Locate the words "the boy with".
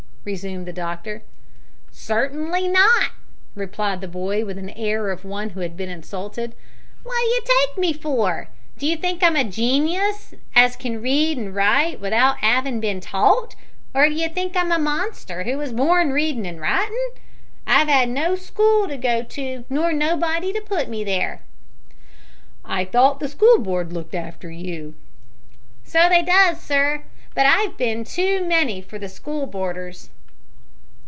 4.01-4.63